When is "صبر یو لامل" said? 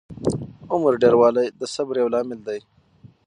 1.73-2.39